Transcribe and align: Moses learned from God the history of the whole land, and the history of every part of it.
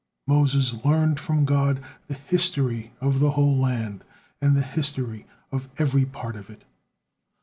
Moses 0.25 0.83
learned 0.83 1.19
from 1.19 1.45
God 1.45 1.79
the 2.07 2.15
history 2.15 2.91
of 3.01 3.19
the 3.19 3.29
whole 3.33 3.55
land, 3.59 4.03
and 4.41 4.57
the 4.57 4.63
history 4.63 5.27
of 5.51 5.69
every 5.77 6.05
part 6.05 6.35
of 6.35 6.49
it. 6.49 6.63